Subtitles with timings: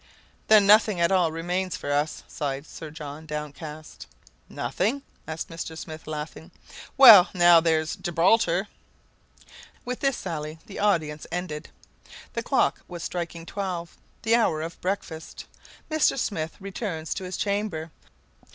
[0.47, 4.07] "Then nothing at all remains for us!" sighed Sir John, downcast.
[4.49, 5.77] "Nothing?" asked Mr.
[5.77, 6.49] Smith, laughing.
[6.97, 8.67] "Well, now, there's Gibraltar!"
[9.85, 11.69] With this sally the audience ended.
[12.33, 15.45] The clock was striking twelve, the hour of breakfast.
[15.91, 16.17] Mr.
[16.17, 17.91] Smith returns to his chamber.